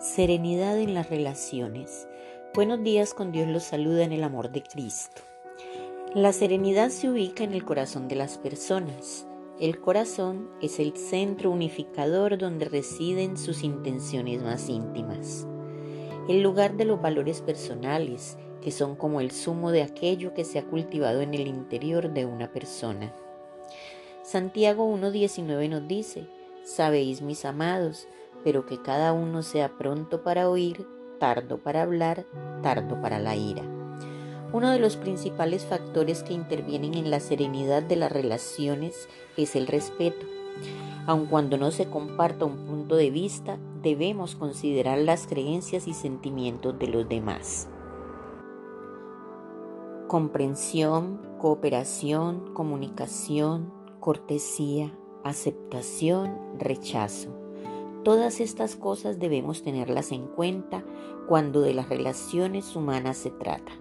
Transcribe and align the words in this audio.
Serenidad 0.00 0.78
en 0.78 0.94
las 0.94 1.10
relaciones. 1.10 2.08
Buenos 2.54 2.82
días 2.82 3.12
con 3.12 3.32
Dios 3.32 3.46
los 3.48 3.64
saluda 3.64 4.02
en 4.02 4.12
el 4.12 4.24
amor 4.24 4.50
de 4.50 4.62
Cristo. 4.62 5.20
La 6.14 6.32
serenidad 6.32 6.88
se 6.88 7.10
ubica 7.10 7.44
en 7.44 7.52
el 7.52 7.66
corazón 7.66 8.08
de 8.08 8.14
las 8.14 8.38
personas. 8.38 9.26
El 9.60 9.78
corazón 9.78 10.48
es 10.62 10.80
el 10.80 10.96
centro 10.96 11.50
unificador 11.50 12.38
donde 12.38 12.64
residen 12.64 13.36
sus 13.36 13.62
intenciones 13.62 14.42
más 14.42 14.70
íntimas. 14.70 15.46
El 16.30 16.40
lugar 16.40 16.78
de 16.78 16.86
los 16.86 17.02
valores 17.02 17.42
personales, 17.42 18.38
que 18.62 18.70
son 18.70 18.96
como 18.96 19.20
el 19.20 19.30
zumo 19.30 19.70
de 19.70 19.82
aquello 19.82 20.32
que 20.32 20.46
se 20.46 20.58
ha 20.58 20.64
cultivado 20.64 21.20
en 21.20 21.34
el 21.34 21.46
interior 21.46 22.10
de 22.10 22.24
una 22.24 22.50
persona. 22.50 23.14
Santiago 24.22 24.90
1.19 24.96 25.68
nos 25.68 25.86
dice, 25.86 26.26
Sabéis, 26.64 27.20
mis 27.20 27.44
amados, 27.44 28.08
pero 28.44 28.66
que 28.66 28.80
cada 28.80 29.12
uno 29.12 29.42
sea 29.42 29.76
pronto 29.76 30.22
para 30.22 30.48
oír, 30.48 30.86
tardo 31.18 31.58
para 31.58 31.82
hablar, 31.82 32.26
tardo 32.62 33.00
para 33.00 33.18
la 33.18 33.36
ira. 33.36 33.62
Uno 34.52 34.70
de 34.70 34.80
los 34.80 34.96
principales 34.96 35.64
factores 35.64 36.24
que 36.24 36.32
intervienen 36.32 36.94
en 36.94 37.10
la 37.10 37.20
serenidad 37.20 37.84
de 37.84 37.94
las 37.94 38.10
relaciones 38.10 39.08
es 39.36 39.54
el 39.54 39.68
respeto. 39.68 40.26
Aun 41.06 41.26
cuando 41.26 41.56
no 41.56 41.70
se 41.70 41.86
comparta 41.88 42.44
un 42.44 42.66
punto 42.66 42.96
de 42.96 43.10
vista, 43.10 43.58
debemos 43.82 44.34
considerar 44.34 44.98
las 44.98 45.26
creencias 45.26 45.86
y 45.86 45.94
sentimientos 45.94 46.78
de 46.78 46.88
los 46.88 47.08
demás. 47.08 47.68
Comprensión, 50.08 51.20
cooperación, 51.38 52.52
comunicación, 52.52 53.72
cortesía, 54.00 54.92
aceptación, 55.22 56.36
rechazo. 56.58 57.30
Todas 58.04 58.40
estas 58.40 58.76
cosas 58.76 59.18
debemos 59.18 59.62
tenerlas 59.62 60.10
en 60.10 60.26
cuenta 60.26 60.82
cuando 61.28 61.60
de 61.60 61.74
las 61.74 61.90
relaciones 61.90 62.74
humanas 62.74 63.18
se 63.18 63.30
trata. 63.30 63.72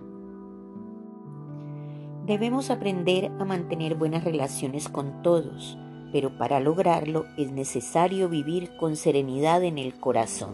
Debemos 2.26 2.70
aprender 2.70 3.32
a 3.40 3.46
mantener 3.46 3.96
buenas 3.96 4.26
relaciones 4.26 4.90
con 4.90 5.22
todos, 5.24 5.78
pero 6.12 6.38
para 6.38 6.60
lograrlo 6.60 7.26
es 7.38 7.52
necesario 7.52 8.28
vivir 8.28 8.76
con 8.78 8.98
serenidad 8.98 9.64
en 9.64 9.78
el 9.78 9.94
corazón. 9.96 10.54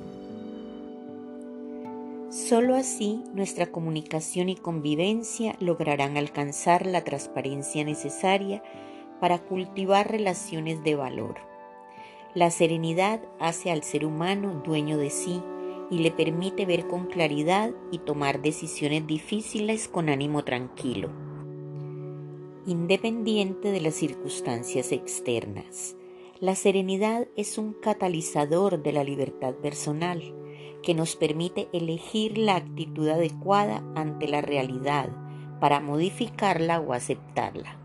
Solo 2.29 2.75
así 2.75 3.23
nuestra 3.33 3.71
comunicación 3.71 4.49
y 4.49 4.55
convivencia 4.55 5.55
lograrán 5.59 6.17
alcanzar 6.17 6.85
la 6.85 7.03
transparencia 7.03 7.83
necesaria 7.83 8.61
para 9.19 9.39
cultivar 9.39 10.11
relaciones 10.11 10.83
de 10.83 10.95
valor. 10.95 11.54
La 12.35 12.51
serenidad 12.51 13.21
hace 13.39 13.71
al 13.71 13.81
ser 13.81 14.05
humano 14.05 14.61
dueño 14.65 14.97
de 14.97 15.09
sí 15.09 15.41
y 15.89 15.99
le 15.99 16.11
permite 16.11 16.65
ver 16.65 16.85
con 16.85 17.05
claridad 17.05 17.71
y 17.91 17.99
tomar 17.99 18.41
decisiones 18.41 19.07
difíciles 19.07 19.87
con 19.87 20.09
ánimo 20.09 20.43
tranquilo, 20.43 21.11
independiente 22.67 23.71
de 23.71 23.79
las 23.79 23.93
circunstancias 23.93 24.91
externas. 24.91 25.95
La 26.41 26.55
serenidad 26.55 27.29
es 27.37 27.57
un 27.57 27.71
catalizador 27.71 28.83
de 28.83 28.91
la 28.91 29.05
libertad 29.05 29.53
personal 29.53 30.21
que 30.83 30.93
nos 30.93 31.15
permite 31.15 31.69
elegir 31.71 32.37
la 32.37 32.57
actitud 32.57 33.07
adecuada 33.07 33.81
ante 33.95 34.27
la 34.27 34.41
realidad 34.41 35.09
para 35.61 35.79
modificarla 35.79 36.81
o 36.81 36.91
aceptarla. 36.91 37.84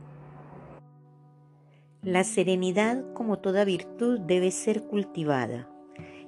La 2.02 2.24
serenidad, 2.24 3.04
como 3.12 3.40
toda 3.40 3.66
virtud, 3.66 4.20
debe 4.20 4.52
ser 4.52 4.84
cultivada. 4.84 5.68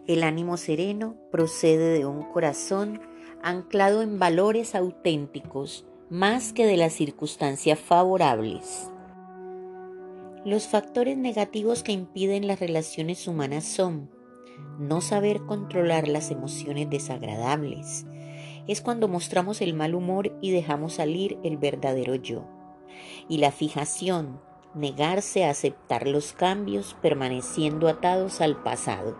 El 0.06 0.23
ánimo 0.23 0.59
sereno 0.59 1.16
procede 1.31 1.99
de 1.99 2.05
un 2.05 2.25
corazón 2.25 3.00
anclado 3.43 4.03
en 4.03 4.19
valores 4.19 4.75
auténticos 4.75 5.87
más 6.11 6.53
que 6.53 6.66
de 6.66 6.77
las 6.77 6.93
circunstancias 6.93 7.78
favorables. 7.78 8.91
Los 10.44 10.69
factores 10.69 11.16
negativos 11.16 11.82
que 11.82 11.93
impiden 11.93 12.47
las 12.47 12.61
relaciones 12.61 13.27
humanas 13.27 13.65
son 13.65 14.11
no 14.78 15.00
saber 15.00 15.41
controlar 15.47 16.06
las 16.06 16.31
emociones 16.31 16.91
desagradables. 16.91 18.05
Es 18.66 18.82
cuando 18.82 19.09
mostramos 19.09 19.62
el 19.62 19.72
mal 19.72 19.94
humor 19.94 20.37
y 20.43 20.50
dejamos 20.50 20.93
salir 20.93 21.38
el 21.43 21.56
verdadero 21.56 22.15
yo. 22.15 22.44
Y 23.27 23.38
la 23.38 23.53
fijación, 23.53 24.38
negarse 24.75 25.44
a 25.44 25.50
aceptar 25.50 26.06
los 26.06 26.33
cambios 26.33 26.97
permaneciendo 27.03 27.88
atados 27.88 28.41
al 28.41 28.62
pasado. 28.62 29.16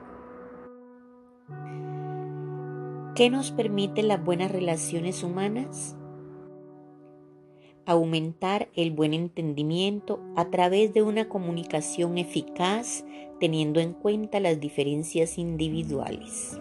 ¿Qué 3.15 3.29
nos 3.29 3.51
permite 3.51 4.03
las 4.03 4.25
buenas 4.25 4.51
relaciones 4.51 5.23
humanas? 5.23 5.97
Aumentar 7.85 8.71
el 8.75 8.91
buen 8.91 9.12
entendimiento 9.12 10.21
a 10.37 10.47
través 10.47 10.95
de 10.95 11.03
una 11.03 11.29
comunicación 11.29 12.17
eficaz 12.17 13.05
teniendo 13.39 13.81
en 13.81 13.93
cuenta 13.93 14.41
las 14.41 14.61
diferencias 14.61 15.37
individuales. 15.37 16.59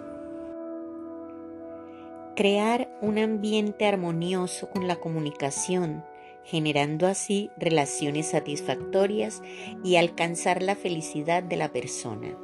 Crear 2.35 2.97
un 3.01 3.17
ambiente 3.17 3.85
armonioso 3.85 4.69
con 4.69 4.87
la 4.87 4.97
comunicación 4.97 6.03
generando 6.43 7.07
así 7.07 7.49
relaciones 7.57 8.27
satisfactorias 8.27 9.41
y 9.83 9.95
alcanzar 9.95 10.61
la 10.61 10.75
felicidad 10.75 11.43
de 11.43 11.57
la 11.57 11.71
persona. 11.71 12.37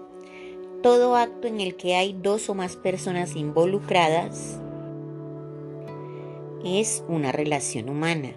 Todo 0.84 1.16
acto 1.16 1.48
en 1.48 1.60
el 1.60 1.76
que 1.76 1.96
hay 1.96 2.14
dos 2.14 2.50
o 2.50 2.54
más 2.54 2.76
personas 2.76 3.36
involucradas 3.36 4.60
es 6.64 7.04
una 7.08 7.32
relación 7.32 7.90
humana, 7.90 8.34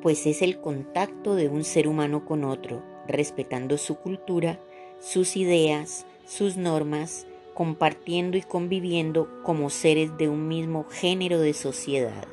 pues 0.00 0.26
es 0.26 0.42
el 0.42 0.60
contacto 0.60 1.34
de 1.34 1.48
un 1.48 1.64
ser 1.64 1.86
humano 1.86 2.24
con 2.24 2.44
otro, 2.44 2.82
respetando 3.06 3.78
su 3.78 3.96
cultura, 3.96 4.58
sus 5.00 5.36
ideas, 5.36 6.06
sus 6.26 6.56
normas, 6.56 7.26
compartiendo 7.54 8.36
y 8.36 8.42
conviviendo 8.42 9.28
como 9.42 9.70
seres 9.70 10.16
de 10.16 10.28
un 10.28 10.48
mismo 10.48 10.84
género 10.90 11.38
de 11.38 11.52
sociedad. 11.52 12.26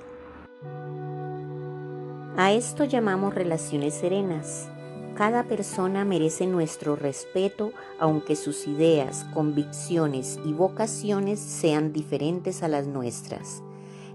A 2.40 2.54
esto 2.54 2.86
llamamos 2.86 3.36
relaciones 3.36 3.96
serenas. 3.96 4.70
Cada 5.14 5.44
persona 5.44 6.06
merece 6.06 6.48
nuestro 6.48 6.96
respeto 6.96 7.74
aunque 8.00 8.38
sus 8.38 8.66
ideas, 8.66 9.26
convicciones 9.34 10.40
y 10.46 10.54
vocaciones 10.54 11.42
sean 11.42 11.92
diferentes 11.92 12.64
a 12.64 12.70
las 12.70 12.88
nuestras. 12.88 13.62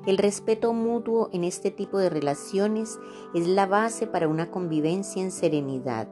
El 0.06 0.16
respeto 0.16 0.72
mutuo 0.72 1.28
en 1.34 1.44
este 1.44 1.70
tipo 1.70 1.98
de 1.98 2.08
relaciones 2.08 2.98
es 3.34 3.46
la 3.46 3.66
base 3.66 4.06
para 4.06 4.26
una 4.26 4.50
convivencia 4.50 5.22
en 5.22 5.30
serenidad, 5.30 6.08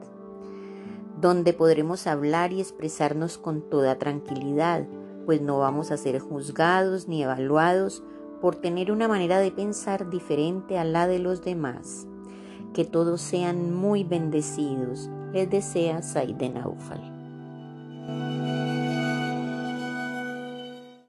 donde 1.19 1.51
podremos 1.53 2.05
hablar 2.05 2.53
y 2.53 2.61
expresarnos 2.61 3.39
con 3.39 3.67
toda 3.71 3.97
tranquilidad, 3.97 4.85
pues 5.25 5.41
no 5.41 5.57
vamos 5.57 5.89
a 5.89 5.97
ser 5.97 6.19
juzgados 6.19 7.07
ni 7.07 7.23
evaluados 7.23 8.03
por 8.43 8.57
tener 8.57 8.91
una 8.91 9.07
manera 9.07 9.39
de 9.39 9.51
pensar 9.51 10.09
diferente 10.09 10.77
a 10.77 10.83
la 10.83 11.07
de 11.07 11.17
los 11.17 11.45
demás. 11.45 12.05
Que 12.73 12.83
todos 12.83 13.21
sean 13.21 13.73
muy 13.73 14.03
bendecidos. 14.03 15.09
Les 15.31 15.49
desea 15.49 16.01
Saide 16.01 16.49
Naufal. 16.49 17.12